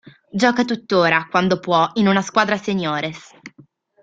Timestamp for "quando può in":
1.29-2.07